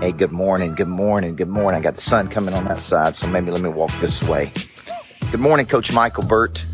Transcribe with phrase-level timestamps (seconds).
[0.00, 1.80] Hey, good morning, good morning, good morning.
[1.80, 4.52] I got the sun coming on that side, so maybe let me walk this way.
[5.32, 6.64] Good morning, Coach Michael Burt.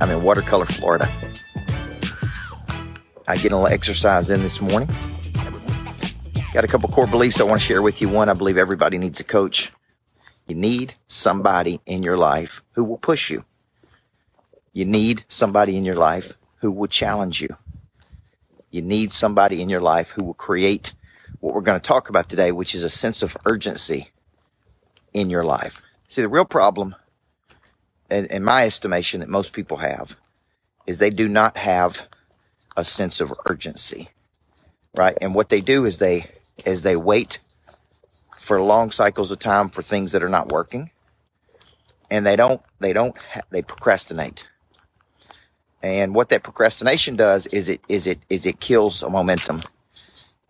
[0.00, 1.10] I'm in Watercolor, Florida.
[3.26, 4.88] I get a little exercise in this morning.
[6.54, 8.08] Got a couple core beliefs I want to share with you.
[8.08, 9.72] One, I believe everybody needs a coach.
[10.46, 13.44] You need somebody in your life who will push you.
[14.72, 17.48] You need somebody in your life who will challenge you.
[18.70, 20.94] You need somebody in your life who will create
[21.40, 24.10] what we're going to talk about today, which is a sense of urgency
[25.14, 25.82] in your life.
[26.08, 26.96] See, the real problem,
[28.10, 30.16] in, in my estimation, that most people have
[30.86, 32.08] is they do not have
[32.76, 34.10] a sense of urgency,
[34.96, 35.16] right?
[35.22, 36.26] And what they do is they,
[36.66, 37.40] as they wait
[38.38, 40.90] for long cycles of time for things that are not working.
[42.10, 44.48] And they don't, they don't, ha- they procrastinate.
[45.82, 49.62] And what that procrastination does is it, is it, is it kills momentum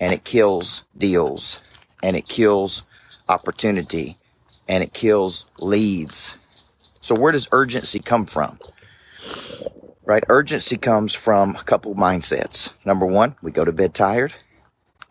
[0.00, 1.60] and it kills deals
[2.02, 2.84] and it kills
[3.28, 4.16] opportunity
[4.68, 6.38] and it kills leads.
[7.00, 8.58] So where does urgency come from?
[10.04, 10.24] Right?
[10.28, 12.72] Urgency comes from a couple mindsets.
[12.84, 14.34] Number one, we go to bed tired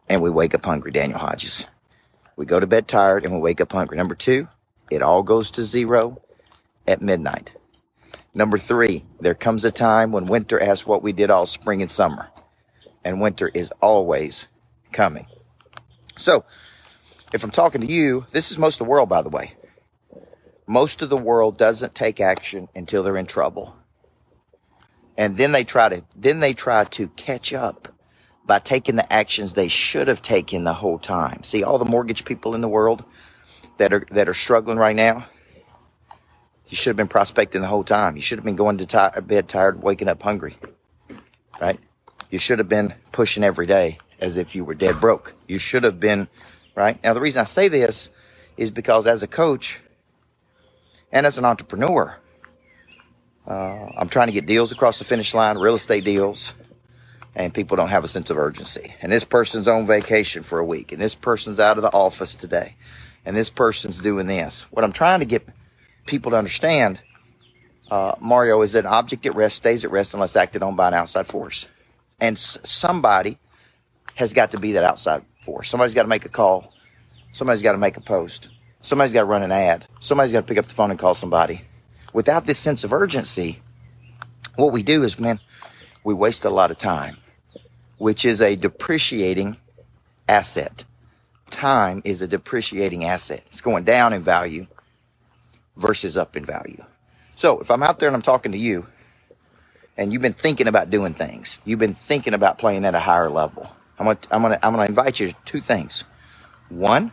[0.09, 1.67] and we wake up hungry, Daniel Hodges.
[2.35, 3.97] We go to bed tired and we wake up hungry.
[3.97, 4.47] Number two,
[4.89, 6.21] it all goes to zero
[6.87, 7.53] at midnight.
[8.37, 11.89] Number three, there comes a time when winter asks what we did all spring and
[11.89, 12.29] summer.
[13.03, 14.47] And winter is always
[14.91, 15.25] coming.
[16.15, 16.45] So,
[17.33, 19.53] if I'm talking to you, this is most of the world, by the way.
[20.67, 23.75] Most of the world doesn't take action until they're in trouble.
[25.17, 27.87] And then they try to, then they try to catch up
[28.45, 31.41] by taking the actions they should have taken the whole time.
[31.41, 33.03] See, all the mortgage people in the world
[33.77, 35.25] that are, that are struggling right now,
[36.69, 38.15] you should have been prospecting the whole time.
[38.15, 40.57] You should have been going to bed tired, waking up hungry,
[41.61, 41.79] right?
[42.29, 45.33] You should have been pushing every day as if you were dead broke.
[45.47, 46.27] You should have been,
[46.75, 47.01] right?
[47.03, 48.09] Now, the reason I say this
[48.57, 49.79] is because as a coach
[51.11, 52.17] and as an entrepreneur,
[53.47, 56.53] uh, I'm trying to get deals across the finish line, real estate deals,
[57.33, 58.93] and people don't have a sense of urgency.
[59.01, 62.35] And this person's on vacation for a week, and this person's out of the office
[62.35, 62.75] today,
[63.23, 64.63] and this person's doing this.
[64.63, 65.47] What I'm trying to get
[66.07, 67.01] people to understand,
[67.91, 70.89] uh, Mario, is that an object at rest stays at rest unless acted on by
[70.89, 71.67] an outside force.
[72.19, 73.37] And s- somebody
[74.15, 75.69] has got to be that outside force.
[75.69, 76.73] Somebody's got to make a call.
[77.33, 78.49] Somebody's got to make a post.
[78.81, 79.85] Somebody's got to run an ad.
[79.99, 81.61] Somebody's got to pick up the phone and call somebody.
[82.13, 83.59] Without this sense of urgency,
[84.55, 85.39] what we do is, man,
[86.03, 87.17] we waste a lot of time,
[87.97, 89.57] which is a depreciating
[90.27, 90.85] asset.
[91.49, 93.43] Time is a depreciating asset.
[93.47, 94.67] It's going down in value
[95.77, 96.83] versus up in value.
[97.35, 98.87] So if I'm out there and I'm talking to you
[99.97, 103.29] and you've been thinking about doing things, you've been thinking about playing at a higher
[103.29, 106.03] level, I'm gonna, I'm gonna, I'm gonna invite you to two things.
[106.69, 107.11] One,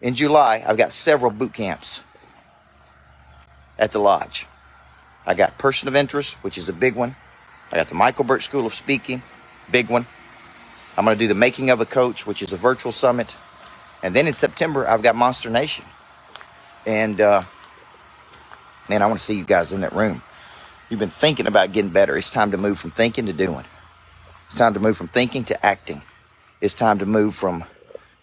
[0.00, 2.02] in July, I've got several boot camps
[3.78, 4.46] at the lodge.
[5.26, 7.16] I got Person of Interest, which is a big one.
[7.72, 9.22] I got the Michael Burt School of Speaking,
[9.70, 10.06] big one.
[10.96, 13.36] I'm going to do the Making of a Coach, which is a virtual summit.
[14.02, 15.84] And then in September, I've got Monster Nation.
[16.86, 17.42] And uh,
[18.88, 20.22] man, I want to see you guys in that room.
[20.90, 22.16] You've been thinking about getting better.
[22.16, 23.64] It's time to move from thinking to doing.
[24.46, 26.02] It's time to move from thinking to acting.
[26.60, 27.64] It's time to move from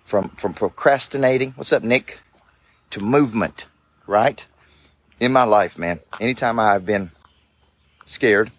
[0.05, 1.53] from from procrastinating.
[1.53, 2.21] What's up, Nick?
[2.91, 3.67] To movement,
[4.07, 4.45] right?
[5.19, 5.99] In my life, man.
[6.21, 7.11] Anytime I've been
[8.05, 8.51] scared,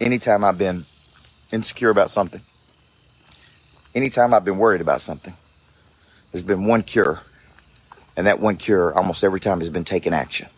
[0.00, 0.86] anytime I've been
[1.52, 2.42] insecure about something,
[3.94, 5.34] anytime I've been worried about something,
[6.32, 7.20] there's been one cure.
[8.16, 10.48] And that one cure almost every time has been taking action.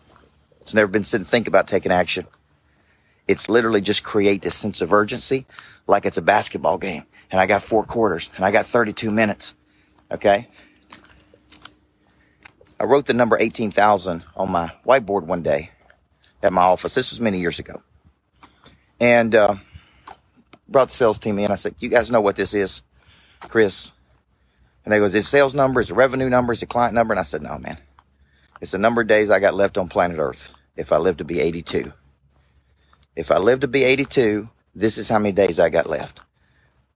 [0.61, 2.27] It's never been sitting think about taking action.
[3.27, 5.45] It's literally just create this sense of urgency
[5.87, 7.03] like it's a basketball game.
[7.31, 9.55] And I got four quarters and I got 32 minutes.
[10.11, 10.47] Okay.
[12.79, 15.71] I wrote the number 18,000 on my whiteboard one day
[16.43, 16.93] at my office.
[16.93, 17.81] This was many years ago.
[18.99, 19.55] And, uh,
[20.67, 21.51] brought the sales team in.
[21.51, 22.83] I said, you guys know what this is,
[23.41, 23.91] Chris?
[24.87, 25.81] And they goes, is it sales number?
[25.81, 26.53] Is it revenue number?
[26.53, 27.11] Is it client number?
[27.11, 27.77] And I said, no, man.
[28.61, 31.25] It's the number of days I got left on planet Earth if I live to
[31.25, 31.91] be 82.
[33.13, 36.21] If I live to be 82, this is how many days I got left.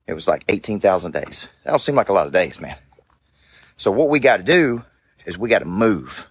[0.07, 1.49] It was like 18,000 days.
[1.65, 2.77] That don't seem like a lot of days, man.
[3.75, 4.85] So what we got to do
[5.25, 6.29] is we got to move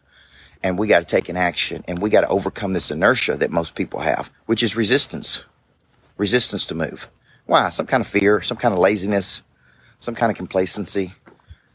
[0.62, 3.50] and we got to take an action and we got to overcome this inertia that
[3.50, 5.44] most people have, which is resistance,
[6.16, 7.10] resistance to move.
[7.44, 7.68] Why?
[7.68, 9.42] Some kind of fear, some kind of laziness,
[9.98, 11.12] some kind of complacency,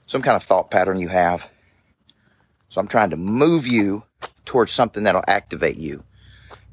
[0.05, 1.49] some kind of thought pattern you have.
[2.69, 4.03] So I'm trying to move you
[4.45, 6.03] towards something that'll activate you.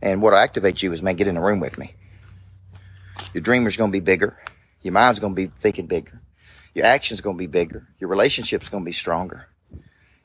[0.00, 1.94] And what'll activate you is, man, get in the room with me.
[3.32, 4.38] Your dreamer's to be bigger.
[4.82, 6.20] Your mind's to be thinking bigger.
[6.74, 7.86] Your action's to be bigger.
[8.00, 9.46] Your relationship's to be stronger.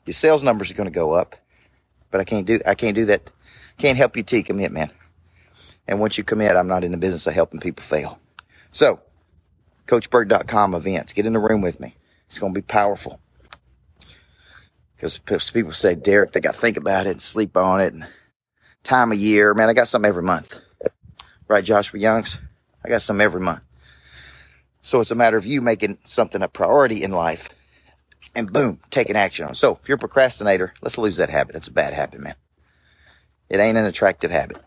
[0.06, 1.36] Your sales numbers are to go up.
[2.10, 3.30] But I can't do, I can't do that.
[3.76, 4.90] Can't help you till you commit, man.
[5.86, 8.18] And once you commit, I'm not in the business of helping people fail.
[8.72, 9.00] So,
[9.86, 11.12] CoachBurt.com events.
[11.12, 11.94] Get in the room with me.
[12.28, 13.20] It's going to be powerful.
[14.96, 18.06] Because people say, Derek, they got to think about it and sleep on it and
[18.82, 19.54] time of year.
[19.54, 20.60] Man, I got something every month.
[21.46, 22.38] Right, Joshua Youngs?
[22.84, 23.60] I got some every month.
[24.80, 27.48] So it's a matter of you making something a priority in life
[28.34, 29.52] and boom, taking action on.
[29.52, 29.56] It.
[29.56, 31.56] So if you're a procrastinator, let's lose that habit.
[31.56, 32.34] It's a bad habit, man.
[33.48, 34.58] It ain't an attractive habit.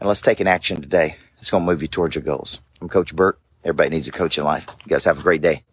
[0.00, 1.16] And let's take an action today.
[1.38, 2.60] It's going to move you towards your goals.
[2.80, 3.38] I'm Coach Burt.
[3.64, 4.66] Everybody needs a coach in life.
[4.84, 5.64] You guys have a great day.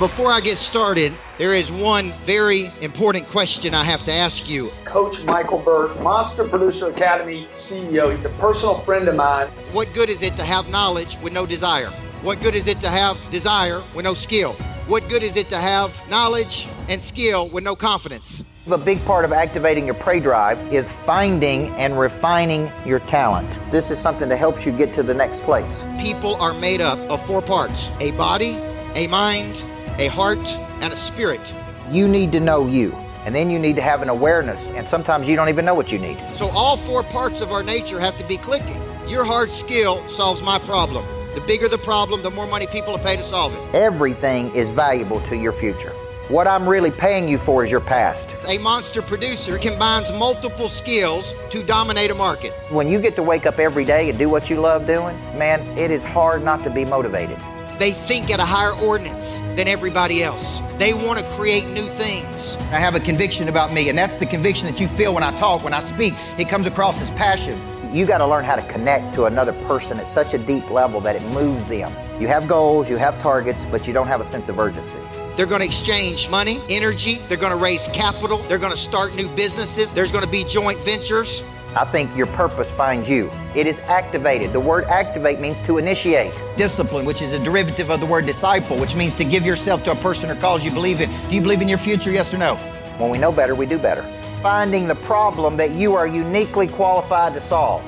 [0.00, 4.72] Before I get started, there is one very important question I have to ask you.
[4.84, 8.10] Coach Michael Burt, Monster Producer Academy CEO.
[8.10, 9.46] He's a personal friend of mine.
[9.70, 11.90] What good is it to have knowledge with no desire?
[12.22, 14.54] What good is it to have desire with no skill?
[14.88, 18.42] What good is it to have knowledge and skill with no confidence?
[18.72, 23.60] A big part of activating your prey drive is finding and refining your talent.
[23.70, 25.84] This is something that helps you get to the next place.
[26.00, 28.58] People are made up of four parts a body,
[28.96, 29.62] a mind,
[29.98, 30.46] a heart,
[30.80, 31.54] and a spirit.
[31.90, 32.92] You need to know you.
[33.24, 35.90] And then you need to have an awareness, and sometimes you don't even know what
[35.90, 36.18] you need.
[36.34, 38.82] So, all four parts of our nature have to be clicking.
[39.08, 41.06] Your hard skill solves my problem.
[41.34, 43.74] The bigger the problem, the more money people will pay to solve it.
[43.74, 45.92] Everything is valuable to your future.
[46.28, 48.34] What I'm really paying you for is your past.
[48.48, 52.52] A monster producer combines multiple skills to dominate a market.
[52.70, 55.60] When you get to wake up every day and do what you love doing, man,
[55.76, 57.38] it is hard not to be motivated.
[57.78, 60.60] They think at a higher ordinance than everybody else.
[60.78, 62.56] They want to create new things.
[62.70, 65.36] I have a conviction about me, and that's the conviction that you feel when I
[65.36, 66.14] talk, when I speak.
[66.38, 67.60] It comes across as passion.
[67.92, 71.00] You got to learn how to connect to another person at such a deep level
[71.00, 71.92] that it moves them.
[72.20, 75.00] You have goals, you have targets, but you don't have a sense of urgency.
[75.36, 79.16] They're going to exchange money, energy, they're going to raise capital, they're going to start
[79.16, 81.42] new businesses, there's going to be joint ventures.
[81.76, 83.30] I think your purpose finds you.
[83.56, 84.52] It is activated.
[84.52, 86.32] The word activate means to initiate.
[86.56, 89.90] Discipline, which is a derivative of the word disciple, which means to give yourself to
[89.90, 91.10] a person or cause you believe in.
[91.28, 92.54] Do you believe in your future, yes or no?
[92.98, 94.02] When we know better, we do better.
[94.40, 97.82] Finding the problem that you are uniquely qualified to solve,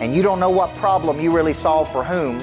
[0.00, 2.42] and you don't know what problem you really solve for whom,